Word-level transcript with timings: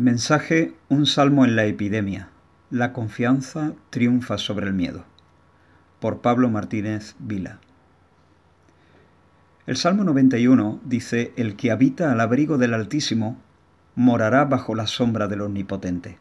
Mensaje 0.00 0.72
Un 0.88 1.04
salmo 1.04 1.44
en 1.44 1.56
la 1.56 1.66
epidemia. 1.66 2.30
La 2.70 2.94
confianza 2.94 3.74
triunfa 3.90 4.38
sobre 4.38 4.66
el 4.66 4.72
miedo. 4.72 5.04
Por 6.00 6.22
Pablo 6.22 6.48
Martínez 6.48 7.16
Vila. 7.18 7.60
El 9.66 9.76
Salmo 9.76 10.02
91 10.04 10.80
dice, 10.86 11.34
El 11.36 11.54
que 11.54 11.70
habita 11.70 12.10
al 12.12 12.20
abrigo 12.20 12.56
del 12.56 12.72
Altísimo 12.72 13.36
morará 13.94 14.46
bajo 14.46 14.74
la 14.74 14.86
sombra 14.86 15.28
del 15.28 15.42
Omnipotente. 15.42 16.16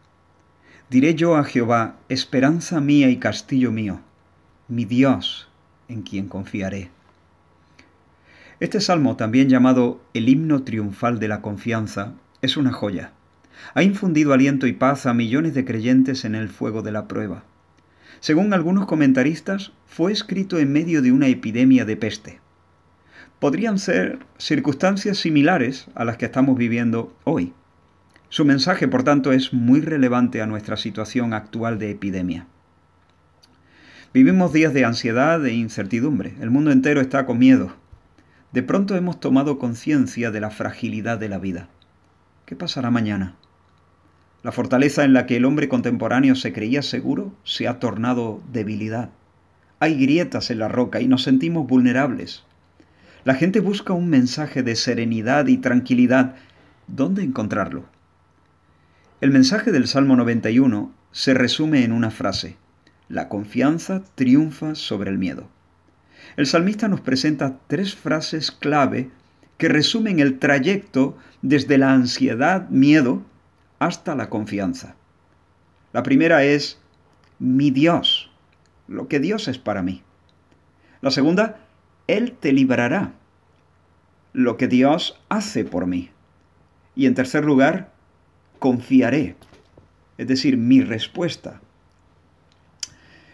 Diré 0.89 1.15
yo 1.15 1.37
a 1.37 1.45
Jehová, 1.45 1.95
esperanza 2.09 2.81
mía 2.81 3.09
y 3.09 3.15
castillo 3.15 3.71
mío, 3.71 4.01
mi 4.67 4.83
Dios 4.83 5.47
en 5.87 6.01
quien 6.01 6.27
confiaré. 6.27 6.91
Este 8.59 8.81
salmo, 8.81 9.15
también 9.15 9.47
llamado 9.47 10.01
el 10.13 10.27
himno 10.27 10.63
triunfal 10.63 11.17
de 11.17 11.29
la 11.29 11.41
confianza, 11.41 12.11
es 12.41 12.57
una 12.57 12.73
joya 12.73 13.13
ha 13.73 13.83
infundido 13.83 14.33
aliento 14.33 14.67
y 14.67 14.73
paz 14.73 15.05
a 15.05 15.13
millones 15.13 15.53
de 15.53 15.65
creyentes 15.65 16.25
en 16.25 16.35
el 16.35 16.49
fuego 16.49 16.81
de 16.81 16.91
la 16.91 17.07
prueba. 17.07 17.43
Según 18.19 18.53
algunos 18.53 18.85
comentaristas, 18.85 19.71
fue 19.85 20.11
escrito 20.11 20.59
en 20.59 20.73
medio 20.73 21.01
de 21.01 21.11
una 21.11 21.27
epidemia 21.27 21.85
de 21.85 21.95
peste. 21.95 22.39
Podrían 23.39 23.79
ser 23.79 24.19
circunstancias 24.37 25.17
similares 25.17 25.87
a 25.95 26.03
las 26.03 26.17
que 26.17 26.25
estamos 26.25 26.57
viviendo 26.57 27.15
hoy. 27.23 27.53
Su 28.27 28.43
mensaje, 28.45 28.87
por 28.87 29.03
tanto, 29.03 29.31
es 29.31 29.53
muy 29.53 29.81
relevante 29.81 30.41
a 30.41 30.47
nuestra 30.47 30.75
situación 30.75 31.33
actual 31.33 31.79
de 31.79 31.91
epidemia. 31.91 32.47
Vivimos 34.13 34.51
días 34.51 34.73
de 34.73 34.85
ansiedad 34.85 35.45
e 35.45 35.53
incertidumbre. 35.53 36.33
El 36.41 36.49
mundo 36.49 36.71
entero 36.71 36.99
está 36.99 37.25
con 37.25 37.39
miedo. 37.39 37.75
De 38.51 38.63
pronto 38.63 38.95
hemos 38.95 39.19
tomado 39.19 39.59
conciencia 39.59 40.31
de 40.31 40.41
la 40.41 40.49
fragilidad 40.49 41.17
de 41.17 41.29
la 41.29 41.37
vida. 41.37 41.69
¿Qué 42.45 42.55
pasará 42.55 42.91
mañana? 42.91 43.35
La 44.41 44.53
fortaleza 44.53 45.03
en 45.03 45.13
la 45.13 45.25
que 45.25 45.35
el 45.35 45.43
hombre 45.43 45.67
contemporáneo 45.67 46.33
se 46.35 46.53
creía 46.53 46.81
seguro 46.81 47.35
se 47.43 47.67
ha 47.67 47.79
tornado 47.79 48.41
debilidad. 48.51 49.09
Hay 49.79 49.95
grietas 49.99 50.49
en 50.49 50.59
la 50.59 50.69
roca 50.69 51.01
y 51.01 51.07
nos 51.07 51.23
sentimos 51.23 51.67
vulnerables. 51.67 52.43
La 53.25 53.35
gente 53.35 53.59
busca 53.59 53.91
un 53.91 54.09
mensaje 54.09 54.63
de 54.63 54.77
serenidad 54.77 55.47
y 55.47 55.57
tranquilidad. 55.57 56.35
¿Dónde 56.87 57.21
encontrarlo? 57.21 57.85
El 59.19 59.31
mensaje 59.31 59.73
del 59.73 59.87
Salmo 59.87 60.15
91 60.15 60.93
se 61.11 61.33
resume 61.33 61.83
en 61.83 61.91
una 61.91 62.09
frase. 62.09 62.55
La 63.09 63.27
confianza 63.27 64.03
triunfa 64.15 64.75
sobre 64.75 65.09
el 65.09 65.17
miedo. 65.17 65.49
El 66.37 66.45
salmista 66.45 66.87
nos 66.87 67.01
presenta 67.01 67.57
tres 67.67 67.93
frases 67.93 68.51
clave 68.51 69.09
que 69.57 69.67
resumen 69.67 70.19
el 70.19 70.39
trayecto 70.39 71.17
desde 71.41 71.77
la 71.77 71.91
ansiedad, 71.91 72.69
miedo, 72.69 73.25
hasta 73.79 74.15
la 74.15 74.29
confianza. 74.29 74.95
La 75.93 76.03
primera 76.03 76.43
es 76.43 76.79
mi 77.39 77.71
Dios, 77.71 78.29
lo 78.87 79.07
que 79.07 79.19
Dios 79.19 79.47
es 79.47 79.57
para 79.57 79.81
mí. 79.81 80.03
La 81.01 81.11
segunda, 81.11 81.59
Él 82.07 82.33
te 82.33 82.51
librará, 82.51 83.13
lo 84.33 84.57
que 84.57 84.67
Dios 84.67 85.19
hace 85.29 85.63
por 85.63 85.87
mí. 85.87 86.11
Y 86.95 87.05
en 87.05 87.15
tercer 87.15 87.45
lugar, 87.45 87.91
confiaré, 88.59 89.35
es 90.17 90.27
decir, 90.27 90.57
mi 90.57 90.81
respuesta. 90.81 91.61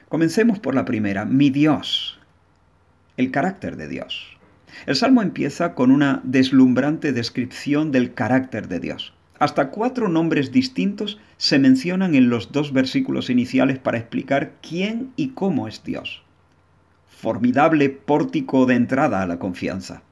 Comencemos 0.07 0.59
por 0.59 0.75
la 0.75 0.85
primera, 0.85 1.25
mi 1.25 1.49
Dios, 1.49 2.19
el 3.17 3.31
carácter 3.31 3.75
de 3.75 3.87
Dios. 3.87 4.37
El 4.85 4.95
Salmo 4.95 5.23
empieza 5.23 5.73
con 5.73 5.89
una 5.89 6.21
deslumbrante 6.23 7.11
descripción 7.11 7.91
del 7.91 8.13
carácter 8.13 8.67
de 8.67 8.79
Dios. 8.79 9.14
Hasta 9.37 9.69
cuatro 9.69 10.07
nombres 10.07 10.51
distintos 10.51 11.19
se 11.37 11.59
mencionan 11.59 12.15
en 12.15 12.29
los 12.29 12.53
dos 12.53 12.71
versículos 12.71 13.29
iniciales 13.29 13.79
para 13.79 13.97
explicar 13.97 14.53
quién 14.61 15.11
y 15.17 15.29
cómo 15.29 15.67
es 15.67 15.83
Dios. 15.83 16.23
Formidable 17.07 17.89
pórtico 17.89 18.65
de 18.65 18.75
entrada 18.75 19.21
a 19.21 19.27
la 19.27 19.37
confianza. 19.37 20.03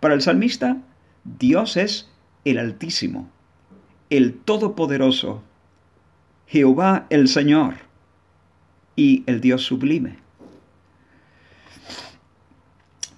Para 0.00 0.14
el 0.14 0.22
salmista, 0.22 0.78
Dios 1.24 1.76
es 1.76 2.10
el 2.44 2.58
Altísimo, 2.58 3.28
el 4.08 4.34
Todopoderoso, 4.34 5.42
Jehová 6.46 7.06
el 7.10 7.28
Señor 7.28 7.74
y 8.96 9.22
el 9.26 9.40
Dios 9.40 9.62
sublime. 9.62 10.16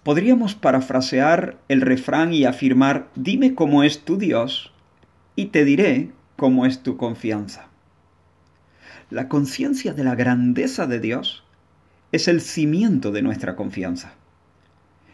Podríamos 0.03 0.54
parafrasear 0.54 1.59
el 1.69 1.81
refrán 1.81 2.34
y 2.34 2.44
afirmar, 2.44 3.09
dime 3.14 3.54
cómo 3.54 3.84
es 3.84 4.04
tu 4.04 4.19
Dios 4.19 4.74
y 5.37 5.47
te 5.47 5.65
diré 5.65 6.11
cómo 6.37 6.67
es 6.67 6.83
tu 6.83 6.97
confianza. 6.97 7.69
La 9.11 9.28
conciencia 9.28 9.93
de 9.93 10.05
la 10.05 10.15
grandeza 10.15 10.87
de 10.87 11.00
Dios 11.00 11.45
es 12.12 12.28
el 12.28 12.41
cimiento 12.41 13.12
de 13.12 13.22
nuestra 13.22 13.56
confianza. 13.56 14.15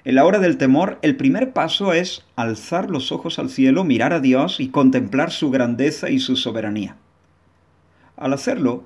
En 0.04 0.14
la 0.14 0.24
hora 0.24 0.38
del 0.38 0.56
temor, 0.56 0.98
el 1.02 1.16
primer 1.16 1.52
paso 1.52 1.92
es 1.92 2.24
alzar 2.36 2.88
los 2.90 3.12
ojos 3.12 3.38
al 3.38 3.50
cielo, 3.50 3.84
mirar 3.84 4.12
a 4.12 4.20
Dios 4.20 4.60
y 4.60 4.68
contemplar 4.68 5.30
su 5.30 5.50
grandeza 5.50 6.08
y 6.08 6.18
su 6.18 6.36
soberanía. 6.36 6.96
Al 8.16 8.32
hacerlo, 8.32 8.84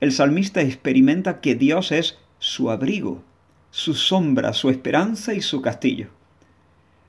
el 0.00 0.12
salmista 0.12 0.62
experimenta 0.62 1.40
que 1.40 1.54
Dios 1.54 1.92
es 1.92 2.18
su 2.38 2.70
abrigo, 2.70 3.22
su 3.70 3.94
sombra, 3.94 4.52
su 4.52 4.70
esperanza 4.70 5.34
y 5.34 5.42
su 5.42 5.60
castillo. 5.60 6.08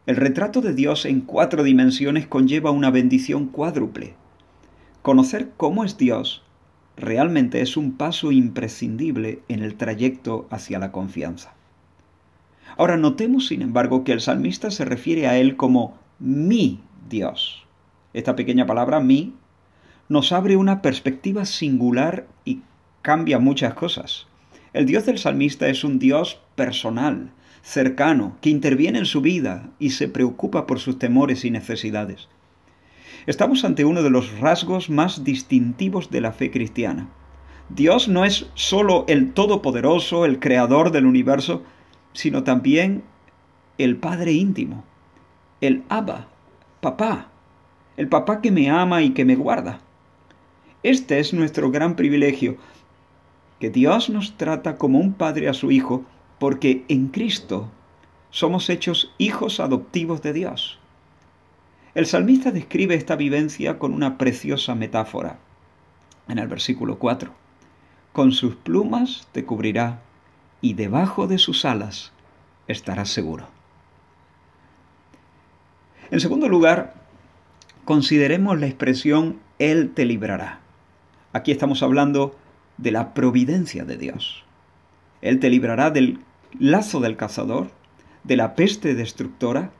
El 0.05 0.17
retrato 0.17 0.61
de 0.61 0.73
Dios 0.73 1.05
en 1.05 1.21
cuatro 1.21 1.63
dimensiones 1.63 2.27
conlleva 2.27 2.69
una 2.69 2.91
bendición 2.91 3.47
cuádruple. 3.47 4.13
Conocer 5.01 5.51
cómo 5.57 5.83
es 5.83 5.97
Dios 5.97 6.43
realmente 6.97 7.61
es 7.61 7.75
un 7.75 7.93
paso 7.93 8.31
imprescindible 8.31 9.41
en 9.49 9.63
el 9.63 9.75
trayecto 9.75 10.47
hacia 10.49 10.79
la 10.79 10.91
confianza. 10.91 11.53
Ahora 12.77 12.97
notemos, 12.97 13.47
sin 13.47 13.61
embargo, 13.61 14.03
que 14.03 14.11
el 14.11 14.21
salmista 14.21 14.71
se 14.71 14.85
refiere 14.85 15.27
a 15.27 15.37
él 15.37 15.55
como 15.55 15.97
mi 16.19 16.81
Dios. 17.09 17.65
Esta 18.13 18.35
pequeña 18.35 18.65
palabra 18.65 18.99
mi 18.99 19.33
nos 20.07 20.31
abre 20.31 20.55
una 20.55 20.81
perspectiva 20.81 21.45
singular 21.45 22.27
y 22.43 22.61
cambia 23.01 23.39
muchas 23.39 23.73
cosas. 23.73 24.27
El 24.73 24.85
Dios 24.85 25.05
del 25.05 25.17
salmista 25.17 25.67
es 25.67 25.83
un 25.83 25.99
Dios 25.99 26.39
personal, 26.55 27.31
cercano, 27.65 28.37
que 28.41 28.51
interviene 28.51 28.99
en 28.99 29.05
su 29.05 29.21
vida 29.21 29.71
y 29.79 29.89
se 29.89 30.07
preocupa 30.07 30.67
por 30.67 30.79
sus 30.79 30.99
temores 30.99 31.43
y 31.45 31.51
necesidades. 31.51 32.29
Estamos 33.25 33.65
ante 33.65 33.85
uno 33.85 34.03
de 34.03 34.11
los 34.11 34.39
rasgos 34.39 34.91
más 34.91 35.23
distintivos 35.23 36.11
de 36.11 36.21
la 36.21 36.31
fe 36.31 36.51
cristiana. 36.51 37.09
Dios 37.69 38.07
no 38.07 38.23
es 38.23 38.51
sólo 38.53 39.03
el 39.07 39.33
Todopoderoso, 39.33 40.25
el 40.25 40.39
Creador 40.39 40.91
del 40.91 41.07
universo, 41.07 41.63
sino 42.13 42.43
también 42.43 43.01
el 43.79 43.97
Padre 43.97 44.33
íntimo, 44.33 44.83
el 45.59 45.83
Abba, 45.89 46.27
papá, 46.81 47.31
el 47.97 48.07
papá 48.07 48.41
que 48.41 48.51
me 48.51 48.69
ama 48.69 49.01
y 49.01 49.09
que 49.09 49.25
me 49.25 49.35
guarda. 49.35 49.79
Este 50.83 51.17
es 51.17 51.33
nuestro 51.33 51.71
gran 51.71 51.95
privilegio, 51.95 52.57
que 53.59 53.71
Dios 53.71 54.11
nos 54.11 54.37
trata 54.37 54.77
como 54.77 54.99
un 54.99 55.13
padre 55.13 55.49
a 55.49 55.53
su 55.53 55.71
hijo 55.71 56.05
porque 56.39 56.85
en 56.87 57.07
Cristo 57.07 57.69
somos 58.29 58.69
hechos 58.69 59.13
hijos 59.17 59.59
adoptivos 59.59 60.21
de 60.21 60.33
Dios. 60.33 60.79
El 61.93 62.05
salmista 62.05 62.51
describe 62.51 62.95
esta 62.95 63.15
vivencia 63.15 63.79
con 63.79 63.93
una 63.93 64.17
preciosa 64.17 64.75
metáfora. 64.75 65.39
En 66.27 66.39
el 66.39 66.47
versículo 66.47 66.99
4, 66.99 67.31
con 68.11 68.31
sus 68.31 68.55
plumas 68.55 69.27
te 69.31 69.45
cubrirá 69.45 70.01
y 70.61 70.73
debajo 70.73 71.27
de 71.27 71.37
sus 71.37 71.65
alas 71.65 72.11
estarás 72.67 73.09
seguro. 73.09 73.47
En 76.11 76.19
segundo 76.19 76.47
lugar, 76.47 76.95
consideremos 77.83 78.59
la 78.59 78.67
expresión 78.67 79.39
Él 79.59 79.91
te 79.93 80.05
librará. 80.05 80.59
Aquí 81.33 81.51
estamos 81.51 81.83
hablando 81.83 82.35
de 82.77 82.91
la 82.91 83.13
providencia 83.13 83.85
de 83.85 83.97
Dios. 83.97 84.44
Él 85.25 85.39
te 85.39 85.49
librará 85.49 85.89
del 85.89 86.19
lazo 86.59 86.99
del 86.99 87.17
cazador, 87.17 87.71
de 88.23 88.35
la 88.35 88.53
peste 88.53 88.93
destructora. 88.93 89.71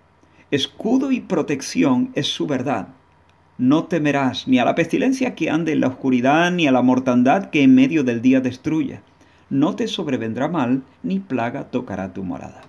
Escudo 0.49 1.11
y 1.11 1.21
protección 1.21 2.09
es 2.15 2.25
su 2.25 2.47
verdad. 2.47 2.87
No 3.59 3.83
temerás 3.83 4.47
ni 4.47 4.57
a 4.57 4.65
la 4.65 4.73
pestilencia 4.73 5.35
que 5.35 5.51
ande 5.51 5.73
en 5.73 5.81
la 5.81 5.87
oscuridad, 5.89 6.51
ni 6.51 6.65
a 6.65 6.71
la 6.71 6.81
mortandad 6.81 7.51
que 7.51 7.61
en 7.61 7.75
medio 7.75 8.03
del 8.03 8.23
día 8.23 8.41
destruya. 8.41 9.03
No 9.51 9.75
te 9.75 9.87
sobrevendrá 9.87 10.47
mal, 10.47 10.81
ni 11.03 11.19
plaga 11.19 11.65
tocará 11.65 12.11
tu 12.11 12.23
morada. 12.23 12.63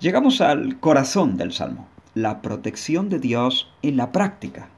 Llegamos 0.00 0.40
al 0.40 0.80
corazón 0.80 1.36
del 1.36 1.52
Salmo, 1.52 1.86
la 2.14 2.42
protección 2.42 3.08
de 3.08 3.20
Dios 3.20 3.70
en 3.82 3.96
la 3.96 4.10
práctica. 4.10 4.70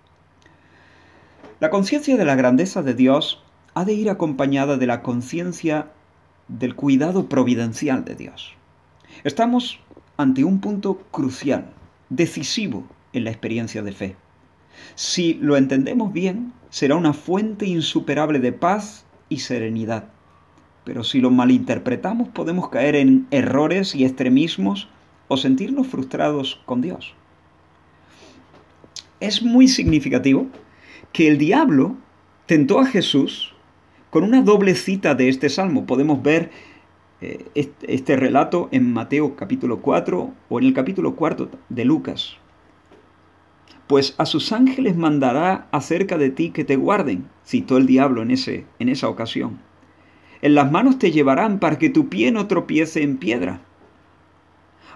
La 1.58 1.70
conciencia 1.70 2.18
de 2.18 2.26
la 2.26 2.34
grandeza 2.34 2.82
de 2.82 2.92
Dios 2.92 3.42
ha 3.72 3.86
de 3.86 3.94
ir 3.94 4.10
acompañada 4.10 4.76
de 4.76 4.86
la 4.86 5.00
conciencia 5.00 5.86
del 6.48 6.74
cuidado 6.74 7.28
providencial 7.28 8.04
de 8.04 8.14
Dios. 8.14 8.54
Estamos 9.24 9.80
ante 10.16 10.44
un 10.44 10.60
punto 10.60 10.98
crucial, 11.10 11.70
decisivo 12.08 12.84
en 13.12 13.24
la 13.24 13.30
experiencia 13.30 13.82
de 13.82 13.92
fe. 13.92 14.16
Si 14.94 15.34
lo 15.34 15.56
entendemos 15.56 16.12
bien, 16.12 16.52
será 16.70 16.96
una 16.96 17.12
fuente 17.12 17.66
insuperable 17.66 18.38
de 18.38 18.52
paz 18.52 19.06
y 19.28 19.38
serenidad. 19.38 20.08
Pero 20.84 21.02
si 21.02 21.20
lo 21.20 21.30
malinterpretamos 21.30 22.28
podemos 22.28 22.68
caer 22.68 22.94
en 22.94 23.26
errores 23.30 23.94
y 23.94 24.04
extremismos 24.04 24.88
o 25.28 25.36
sentirnos 25.36 25.88
frustrados 25.88 26.60
con 26.64 26.80
Dios. 26.80 27.14
Es 29.18 29.42
muy 29.42 29.66
significativo 29.66 30.46
que 31.12 31.28
el 31.28 31.38
diablo 31.38 31.96
tentó 32.46 32.78
a 32.78 32.86
Jesús 32.86 33.55
con 34.16 34.24
una 34.24 34.40
doble 34.40 34.74
cita 34.74 35.14
de 35.14 35.28
este 35.28 35.50
salmo. 35.50 35.84
Podemos 35.84 36.22
ver 36.22 36.50
eh, 37.20 37.44
este 37.54 38.16
relato 38.16 38.70
en 38.72 38.90
Mateo 38.90 39.36
capítulo 39.36 39.82
4 39.82 40.32
o 40.48 40.58
en 40.58 40.64
el 40.64 40.72
capítulo 40.72 41.16
4 41.16 41.50
de 41.68 41.84
Lucas. 41.84 42.38
Pues 43.86 44.14
a 44.16 44.24
sus 44.24 44.52
ángeles 44.52 44.96
mandará 44.96 45.68
acerca 45.70 46.16
de 46.16 46.30
ti 46.30 46.48
que 46.48 46.64
te 46.64 46.76
guarden, 46.76 47.26
citó 47.44 47.76
el 47.76 47.84
diablo 47.84 48.22
en, 48.22 48.30
ese, 48.30 48.64
en 48.78 48.88
esa 48.88 49.10
ocasión. 49.10 49.58
En 50.40 50.54
las 50.54 50.72
manos 50.72 50.98
te 50.98 51.10
llevarán 51.10 51.58
para 51.58 51.76
que 51.76 51.90
tu 51.90 52.08
pie 52.08 52.32
no 52.32 52.46
tropiece 52.46 53.02
en 53.02 53.18
piedra. 53.18 53.60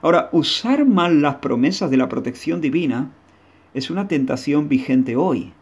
Ahora, 0.00 0.30
usar 0.32 0.86
mal 0.86 1.20
las 1.20 1.34
promesas 1.34 1.90
de 1.90 1.98
la 1.98 2.08
protección 2.08 2.62
divina 2.62 3.10
es 3.74 3.90
una 3.90 4.08
tentación 4.08 4.70
vigente 4.70 5.14
hoy. 5.14 5.52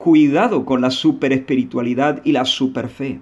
Cuidado 0.00 0.64
con 0.64 0.80
la 0.80 0.90
superespiritualidad 0.90 2.22
y 2.24 2.32
la 2.32 2.46
superfe 2.46 3.20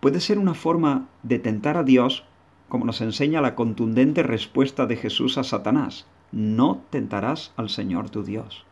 puede 0.00 0.20
ser 0.20 0.38
una 0.38 0.54
forma 0.54 1.10
de 1.22 1.38
tentar 1.38 1.76
a 1.76 1.82
Dios, 1.82 2.24
como 2.70 2.86
nos 2.86 3.02
enseña 3.02 3.42
la 3.42 3.54
contundente 3.54 4.22
respuesta 4.22 4.86
de 4.86 4.96
Jesús 4.96 5.36
a 5.36 5.44
Satanás. 5.44 6.06
No 6.32 6.80
tentarás 6.88 7.52
al 7.58 7.68
Señor 7.68 8.08
tu 8.08 8.22
Dios. 8.22 8.64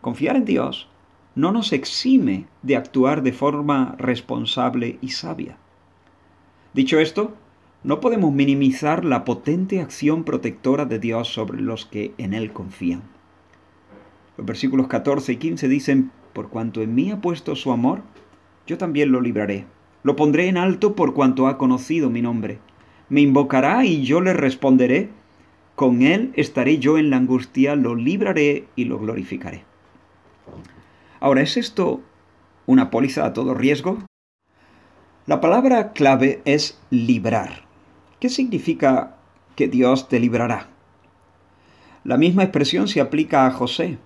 Confiar 0.00 0.36
en 0.36 0.44
Dios 0.44 0.86
no 1.34 1.50
nos 1.50 1.72
exime 1.72 2.46
de 2.62 2.76
actuar 2.76 3.24
de 3.24 3.32
forma 3.32 3.96
responsable 3.98 5.00
y 5.00 5.08
sabia. 5.08 5.56
Dicho 6.74 7.00
esto, 7.00 7.34
no 7.82 7.98
podemos 7.98 8.32
minimizar 8.32 9.04
la 9.04 9.24
potente 9.24 9.80
acción 9.80 10.22
protectora 10.22 10.84
de 10.84 11.00
Dios 11.00 11.26
sobre 11.26 11.60
los 11.60 11.86
que 11.86 12.14
en 12.18 12.34
Él 12.34 12.52
confían. 12.52 13.02
Los 14.36 14.46
versículos 14.46 14.86
14 14.86 15.32
y 15.32 15.36
15 15.38 15.66
dicen, 15.66 16.12
Por 16.32 16.48
cuanto 16.48 16.82
en 16.82 16.94
mí 16.94 17.10
ha 17.10 17.20
puesto 17.20 17.56
su 17.56 17.72
amor, 17.72 18.02
yo 18.66 18.78
también 18.78 19.12
lo 19.12 19.20
libraré 19.20 19.66
lo 20.02 20.16
pondré 20.16 20.48
en 20.48 20.56
alto 20.56 20.96
por 20.96 21.14
cuanto 21.14 21.46
ha 21.46 21.58
conocido 21.58 22.10
mi 22.10 22.22
nombre. 22.22 22.58
Me 23.08 23.20
invocará 23.20 23.84
y 23.84 24.02
yo 24.02 24.20
le 24.20 24.32
responderé. 24.32 25.10
Con 25.76 26.02
él 26.02 26.32
estaré 26.34 26.78
yo 26.78 26.98
en 26.98 27.10
la 27.10 27.16
angustia, 27.16 27.76
lo 27.76 27.94
libraré 27.94 28.66
y 28.76 28.84
lo 28.84 28.98
glorificaré. 28.98 29.64
Ahora, 31.20 31.42
¿es 31.42 31.56
esto 31.56 32.00
una 32.66 32.90
póliza 32.90 33.24
a 33.24 33.32
todo 33.32 33.54
riesgo? 33.54 33.98
La 35.26 35.40
palabra 35.40 35.92
clave 35.92 36.42
es 36.44 36.80
librar. 36.90 37.64
¿Qué 38.18 38.28
significa 38.28 39.16
que 39.56 39.68
Dios 39.68 40.08
te 40.08 40.18
librará? 40.18 40.68
La 42.04 42.16
misma 42.16 42.42
expresión 42.42 42.88
se 42.88 43.00
aplica 43.00 43.46
a 43.46 43.52
José. 43.52 43.98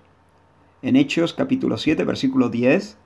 En 0.83 0.95
Hechos 0.95 1.33
capítulo 1.33 1.77
7, 1.77 2.03
versículo 2.03 2.49
10, 2.49 2.97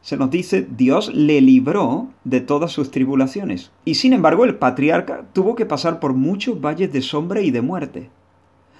se 0.00 0.16
nos 0.16 0.30
dice, 0.30 0.66
Dios 0.68 1.14
le 1.14 1.40
libró 1.42 2.08
de 2.24 2.40
todas 2.40 2.72
sus 2.72 2.90
tribulaciones. 2.90 3.70
Y 3.84 3.96
sin 3.96 4.14
embargo, 4.14 4.44
el 4.44 4.56
patriarca 4.56 5.26
tuvo 5.32 5.54
que 5.54 5.66
pasar 5.66 6.00
por 6.00 6.14
muchos 6.14 6.60
valles 6.60 6.92
de 6.92 7.02
sombra 7.02 7.42
y 7.42 7.50
de 7.50 7.60
muerte. 7.60 8.10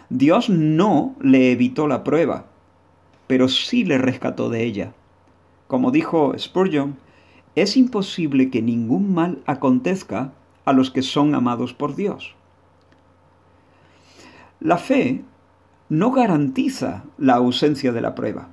Dios 0.09 0.49
no 0.49 1.15
le 1.21 1.53
evitó 1.53 1.87
la 1.87 2.05
prueba, 2.05 2.47
pero 3.27 3.49
sí 3.49 3.85
le 3.85 3.99
rescató 3.99 4.49
de 4.49 4.65
ella. 4.65 4.95
Como 5.69 5.91
dijo 5.91 6.33
Spurgeon, 6.37 6.97
es 7.55 7.77
imposible 7.77 8.51
que 8.51 8.63
ningún 8.63 9.13
mal 9.15 9.43
acontezca 9.47 10.33
a 10.65 10.73
los 10.73 10.91
que 10.91 11.03
son 11.03 11.35
amados 11.35 11.75
por 11.75 11.95
Dios. 11.95 12.35
La 14.59 14.79
fe 14.79 15.23
no 15.93 16.11
garantiza 16.11 17.05
la 17.19 17.35
ausencia 17.35 17.93
de 17.93 18.01
la 18.01 18.15
prueba 18.15 18.49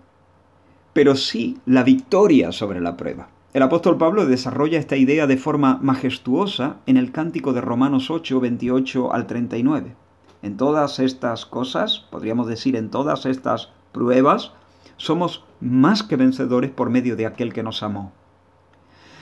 pero 0.94 1.15
sí 1.15 1.57
la 1.65 1.83
victoria 1.83 2.51
sobre 2.51 2.81
la 2.81 2.97
prueba. 2.97 3.30
El 3.53 3.63
apóstol 3.63 3.97
Pablo 3.97 4.25
desarrolla 4.25 4.77
esta 4.80 4.97
idea 4.97 5.27
de 5.27 5.38
forma 5.38 5.80
majestuosa 5.81 6.77
en 6.86 6.97
el 6.97 7.12
cántico 7.12 7.53
de 7.53 7.62
Romanos 7.62 8.12
8, 8.12 8.39
28 8.39 9.13
al 9.13 9.25
39. 9.25 9.95
En 10.41 10.57
todas 10.57 11.00
estas 11.00 11.45
cosas, 11.45 12.06
podríamos 12.12 12.47
decir 12.47 12.75
en 12.75 12.89
todas 12.89 13.25
estas 13.25 13.69
pruebas, 13.91 14.51
somos 14.97 15.44
más 15.62 16.03
que 16.03 16.15
vencedores 16.15 16.71
por 16.71 16.89
medio 16.89 17.15
de 17.15 17.25
aquel 17.25 17.53
que 17.53 17.63
nos 17.63 17.81
amó. 17.81 18.12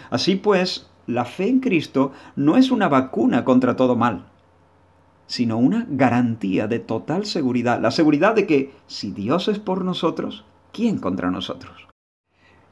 Así 0.09 0.35
pues, 0.35 0.89
la 1.05 1.25
fe 1.25 1.47
en 1.47 1.59
Cristo 1.59 2.11
no 2.35 2.57
es 2.57 2.71
una 2.71 2.89
vacuna 2.89 3.45
contra 3.45 3.75
todo 3.75 3.95
mal, 3.95 4.25
sino 5.27 5.57
una 5.57 5.85
garantía 5.89 6.67
de 6.67 6.79
total 6.79 7.25
seguridad, 7.25 7.79
la 7.79 7.91
seguridad 7.91 8.33
de 8.33 8.47
que 8.47 8.73
si 8.87 9.11
Dios 9.11 9.47
es 9.47 9.59
por 9.59 9.85
nosotros, 9.85 10.45
¿quién 10.71 10.97
contra 10.97 11.29
nosotros? 11.29 11.87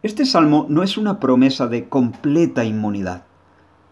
Este 0.02 0.26
salmo 0.26 0.66
no 0.70 0.84
es 0.84 0.98
una 0.98 1.20
promesa 1.20 1.68
de 1.68 1.90
completa 1.90 2.64
inmunidad, 2.64 3.24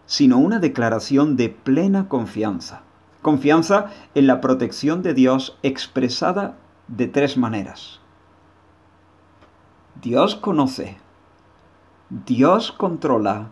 sino 0.06 0.38
una 0.38 0.58
declaración 0.58 1.36
de 1.36 1.48
plena 1.50 2.08
confianza. 2.08 2.82
Confianza 3.20 3.90
en 4.14 4.26
la 4.26 4.40
protección 4.40 5.02
de 5.02 5.14
Dios 5.14 5.58
expresada 5.62 6.56
de 6.88 7.06
tres 7.08 7.36
maneras. 7.36 8.00
Dios 10.00 10.34
conoce, 10.34 10.98
Dios 12.10 12.70
controla 12.70 13.48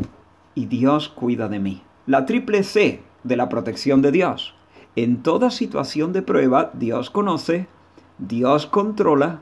y 0.54 0.66
Dios 0.66 1.08
cuida 1.08 1.48
de 1.48 1.58
mí. 1.58 1.82
La 2.06 2.26
triple 2.26 2.62
C 2.62 3.02
de 3.24 3.36
la 3.36 3.48
protección 3.48 4.02
de 4.02 4.12
Dios. 4.12 4.54
En 4.94 5.22
toda 5.22 5.50
situación 5.50 6.12
de 6.12 6.22
prueba, 6.22 6.70
Dios 6.74 7.10
conoce, 7.10 7.66
Dios 8.18 8.66
controla 8.66 9.40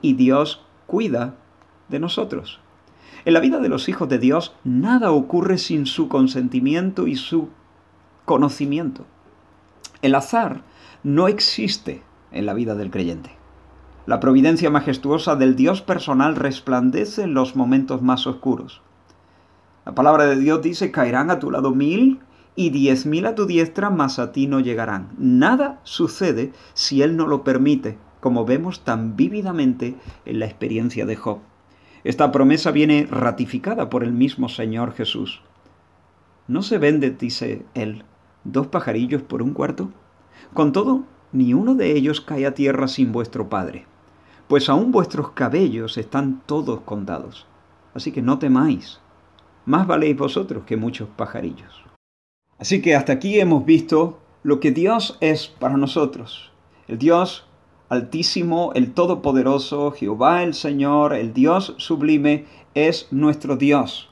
y 0.00 0.14
Dios 0.14 0.64
cuida 0.86 1.34
de 1.88 1.98
nosotros. 1.98 2.60
En 3.26 3.34
la 3.34 3.40
vida 3.40 3.58
de 3.58 3.68
los 3.68 3.88
hijos 3.88 4.08
de 4.08 4.18
Dios 4.18 4.54
nada 4.64 5.10
ocurre 5.10 5.58
sin 5.58 5.86
su 5.86 6.08
consentimiento 6.08 7.06
y 7.06 7.16
su 7.16 7.50
conocimiento. 8.24 9.04
El 10.00 10.14
azar 10.14 10.62
no 11.02 11.28
existe 11.28 12.02
en 12.32 12.46
la 12.46 12.54
vida 12.54 12.74
del 12.74 12.90
creyente. 12.90 13.30
La 14.06 14.20
providencia 14.20 14.70
majestuosa 14.70 15.36
del 15.36 15.56
Dios 15.56 15.82
personal 15.82 16.36
resplandece 16.36 17.22
en 17.22 17.34
los 17.34 17.56
momentos 17.56 18.02
más 18.02 18.26
oscuros. 18.26 18.80
La 19.84 19.94
palabra 19.94 20.26
de 20.26 20.36
Dios 20.36 20.62
dice, 20.62 20.90
caerán 20.90 21.30
a 21.30 21.38
tu 21.38 21.50
lado 21.50 21.72
mil 21.72 22.20
y 22.56 22.70
diez 22.70 23.06
mil 23.06 23.26
a 23.26 23.34
tu 23.34 23.46
diestra, 23.46 23.90
mas 23.90 24.18
a 24.18 24.32
ti 24.32 24.46
no 24.46 24.60
llegarán. 24.60 25.10
Nada 25.18 25.80
sucede 25.84 26.52
si 26.74 27.02
Él 27.02 27.16
no 27.16 27.26
lo 27.26 27.44
permite 27.44 27.98
como 28.26 28.44
vemos 28.44 28.80
tan 28.80 29.14
vívidamente 29.14 29.94
en 30.24 30.40
la 30.40 30.46
experiencia 30.46 31.06
de 31.06 31.14
Job. 31.14 31.38
Esta 32.02 32.32
promesa 32.32 32.72
viene 32.72 33.06
ratificada 33.08 33.88
por 33.88 34.02
el 34.02 34.12
mismo 34.12 34.48
Señor 34.48 34.94
Jesús. 34.94 35.42
¿No 36.48 36.62
se 36.62 36.78
vende, 36.78 37.10
dice 37.10 37.64
él, 37.74 38.04
dos 38.42 38.66
pajarillos 38.68 39.22
por 39.22 39.42
un 39.42 39.52
cuarto? 39.52 39.90
Con 40.54 40.72
todo, 40.72 41.04
ni 41.30 41.54
uno 41.54 41.76
de 41.76 41.92
ellos 41.92 42.20
cae 42.20 42.46
a 42.46 42.54
tierra 42.54 42.88
sin 42.88 43.12
vuestro 43.12 43.48
Padre, 43.48 43.86
pues 44.48 44.68
aún 44.68 44.90
vuestros 44.90 45.30
cabellos 45.30 45.96
están 45.96 46.42
todos 46.46 46.80
contados. 46.80 47.46
Así 47.94 48.10
que 48.10 48.22
no 48.22 48.40
temáis, 48.40 49.00
más 49.66 49.86
valéis 49.86 50.16
vosotros 50.16 50.64
que 50.64 50.76
muchos 50.76 51.08
pajarillos. 51.16 51.85
Así 52.58 52.80
que 52.82 52.94
hasta 52.94 53.12
aquí 53.12 53.38
hemos 53.40 53.64
visto 53.64 54.18
lo 54.42 54.60
que 54.60 54.70
Dios 54.70 55.18
es 55.20 55.46
para 55.46 55.76
nosotros. 55.76 56.52
El 56.88 56.98
Dios 56.98 57.46
Altísimo, 57.88 58.72
el 58.74 58.94
Todopoderoso, 58.94 59.92
Jehová 59.92 60.42
el 60.42 60.54
Señor, 60.54 61.14
el 61.14 61.32
Dios 61.32 61.74
sublime, 61.76 62.44
es 62.74 63.06
nuestro 63.12 63.56
Dios. 63.56 64.10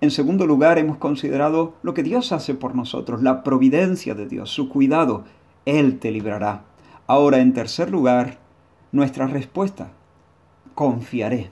En 0.00 0.10
segundo 0.10 0.46
lugar, 0.46 0.78
hemos 0.78 0.96
considerado 0.96 1.74
lo 1.82 1.92
que 1.92 2.02
Dios 2.02 2.32
hace 2.32 2.54
por 2.54 2.74
nosotros, 2.74 3.22
la 3.22 3.42
providencia 3.42 4.14
de 4.14 4.26
Dios, 4.26 4.48
su 4.48 4.70
cuidado. 4.70 5.24
Él 5.66 5.98
te 5.98 6.10
librará. 6.10 6.64
Ahora, 7.06 7.40
en 7.40 7.52
tercer 7.52 7.90
lugar, 7.90 8.38
nuestra 8.92 9.26
respuesta. 9.26 9.92
Confiaré. 10.74 11.50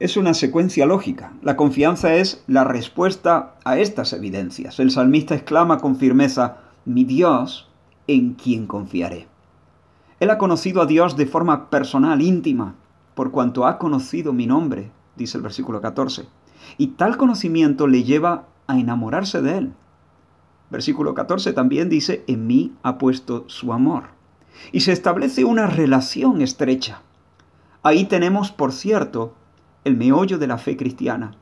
Es 0.00 0.16
una 0.16 0.32
secuencia 0.32 0.86
lógica. 0.86 1.32
La 1.42 1.56
confianza 1.56 2.14
es 2.14 2.44
la 2.46 2.62
respuesta 2.62 3.56
a 3.64 3.78
estas 3.78 4.12
evidencias. 4.12 4.78
El 4.78 4.92
salmista 4.92 5.34
exclama 5.34 5.78
con 5.78 5.96
firmeza, 5.96 6.58
mi 6.84 7.02
Dios, 7.02 7.68
en 8.06 8.34
quien 8.34 8.68
confiaré. 8.68 9.26
Él 10.20 10.30
ha 10.30 10.38
conocido 10.38 10.82
a 10.82 10.86
Dios 10.86 11.16
de 11.16 11.26
forma 11.26 11.68
personal, 11.68 12.22
íntima, 12.22 12.76
por 13.16 13.32
cuanto 13.32 13.66
ha 13.66 13.78
conocido 13.78 14.32
mi 14.32 14.46
nombre, 14.46 14.92
dice 15.16 15.36
el 15.36 15.42
versículo 15.42 15.80
14. 15.80 16.28
Y 16.76 16.88
tal 16.88 17.16
conocimiento 17.16 17.88
le 17.88 18.04
lleva 18.04 18.46
a 18.68 18.78
enamorarse 18.78 19.42
de 19.42 19.58
Él. 19.58 19.72
Versículo 20.70 21.12
14 21.14 21.52
también 21.54 21.88
dice, 21.88 22.22
en 22.28 22.46
mí 22.46 22.72
ha 22.84 22.98
puesto 22.98 23.48
su 23.48 23.72
amor. 23.72 24.04
Y 24.70 24.80
se 24.80 24.92
establece 24.92 25.44
una 25.44 25.66
relación 25.66 26.40
estrecha. 26.40 27.02
Ahí 27.82 28.04
tenemos, 28.04 28.52
por 28.52 28.72
cierto, 28.72 29.34
el 29.84 29.96
meollo 29.96 30.38
de 30.38 30.46
la 30.46 30.58
fe 30.58 30.76
cristiana. 30.76 31.32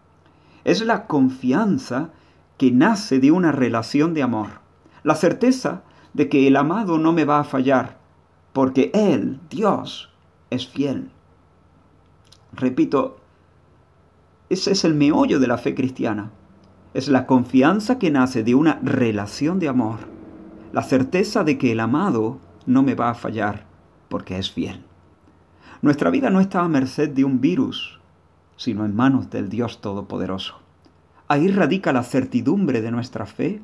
Es 0.64 0.82
la 0.82 1.06
confianza 1.06 2.10
que 2.58 2.70
nace 2.70 3.18
de 3.18 3.30
una 3.30 3.52
relación 3.52 4.14
de 4.14 4.22
amor, 4.22 4.60
la 5.02 5.14
certeza 5.14 5.82
de 6.14 6.28
que 6.28 6.46
el 6.46 6.56
amado 6.56 6.98
no 6.98 7.12
me 7.12 7.24
va 7.24 7.40
a 7.40 7.44
fallar, 7.44 7.98
porque 8.52 8.90
Él, 8.94 9.40
Dios, 9.50 10.10
es 10.50 10.66
fiel. 10.66 11.10
Repito, 12.52 13.18
ese 14.48 14.72
es 14.72 14.84
el 14.84 14.94
meollo 14.94 15.40
de 15.40 15.46
la 15.46 15.58
fe 15.58 15.74
cristiana. 15.74 16.30
Es 16.94 17.08
la 17.08 17.26
confianza 17.26 17.98
que 17.98 18.10
nace 18.10 18.42
de 18.42 18.54
una 18.54 18.78
relación 18.82 19.58
de 19.58 19.68
amor, 19.68 19.98
la 20.72 20.82
certeza 20.82 21.44
de 21.44 21.58
que 21.58 21.72
el 21.72 21.80
amado 21.80 22.38
no 22.64 22.82
me 22.82 22.94
va 22.94 23.10
a 23.10 23.14
fallar, 23.14 23.66
porque 24.08 24.38
es 24.38 24.50
fiel. 24.50 24.82
Nuestra 25.82 26.10
vida 26.10 26.30
no 26.30 26.40
está 26.40 26.60
a 26.60 26.68
merced 26.68 27.10
de 27.10 27.24
un 27.24 27.40
virus, 27.40 28.00
sino 28.56 28.84
en 28.84 28.94
manos 28.94 29.30
del 29.30 29.48
Dios 29.48 29.80
Todopoderoso. 29.80 30.56
Ahí 31.28 31.48
radica 31.48 31.92
la 31.92 32.02
certidumbre 32.02 32.80
de 32.80 32.90
nuestra 32.90 33.26
fe 33.26 33.60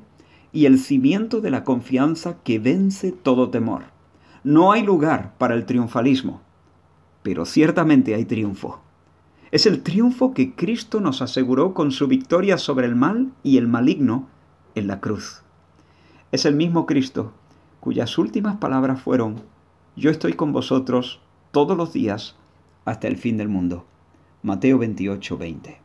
y 0.53 0.67
el 0.67 0.79
cimiento 0.79 1.41
de 1.41 1.51
la 1.51 1.65
confianza 1.65 2.37
que 2.43 2.59
vence 2.59 3.13
todo 3.13 3.51
temor. 3.51 3.85
No 4.45 4.73
hay 4.73 4.83
lugar 4.83 5.35
para 5.39 5.55
el 5.55 5.67
triunfalismo, 5.67 6.41
pero 7.23 7.45
ciertamente 7.45 8.15
hay 8.15 8.25
triunfo. 8.25 8.81
Es 9.51 9.67
el 9.67 9.83
triunfo 9.83 10.35
que 10.35 10.55
Cristo 10.55 11.01
nos 11.01 11.23
aseguró 11.23 11.75
con 11.75 11.93
su 11.93 12.09
victoria 12.09 12.59
sobre 12.59 12.87
el 12.87 12.97
mal 12.97 13.33
y 13.43 13.59
el 13.59 13.69
maligno 13.69 14.29
en 14.75 14.87
la 14.87 15.01
cruz. 15.01 15.43
Es 16.33 16.47
el 16.47 16.55
mismo 16.55 16.87
Cristo 16.87 17.33
cuyas 17.81 18.17
últimas 18.17 18.57
palabras 18.57 19.01
fueron, 19.01 19.43
Yo 19.97 20.11
estoy 20.11 20.33
con 20.33 20.53
vosotros 20.53 21.21
todos 21.51 21.77
los 21.77 21.93
días 21.93 22.37
hasta 22.85 23.09
el 23.09 23.17
fin 23.17 23.37
del 23.37 23.49
mundo. 23.49 23.85
Mateo 24.45 24.77
28, 24.79 25.37
20. 25.37 25.82